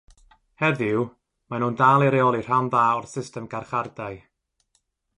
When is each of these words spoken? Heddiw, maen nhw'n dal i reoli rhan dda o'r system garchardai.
Heddiw, 0.61 1.01
maen 1.49 1.63
nhw'n 1.65 1.79
dal 1.81 2.05
i 2.07 2.09
reoli 2.15 2.41
rhan 2.47 2.73
dda 2.73 2.85
o'r 2.97 3.09
system 3.15 3.49
garchardai. 3.53 4.13